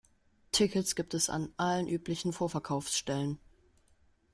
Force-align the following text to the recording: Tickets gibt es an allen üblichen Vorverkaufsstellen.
Tickets 0.51 0.95
gibt 0.95 1.13
es 1.13 1.29
an 1.29 1.53
allen 1.57 1.87
üblichen 1.87 2.33
Vorverkaufsstellen. 2.33 3.37